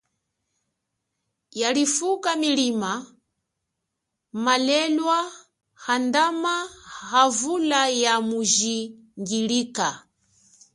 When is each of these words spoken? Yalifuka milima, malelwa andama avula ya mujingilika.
Yalifuka 1.61 2.29
milima, 2.41 2.91
malelwa 4.43 5.19
andama 5.93 6.53
avula 7.23 7.81
ya 8.03 8.13
mujingilika. 8.29 9.87